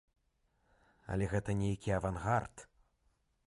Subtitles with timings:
[1.15, 2.69] Але гэта нейкі авангард.